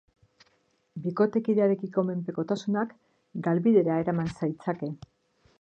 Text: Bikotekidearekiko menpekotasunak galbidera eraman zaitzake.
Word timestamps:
Bikotekidearekiko 1.03 2.05
menpekotasunak 2.09 2.97
galbidera 3.49 4.03
eraman 4.07 4.37
zaitzake. 4.41 4.95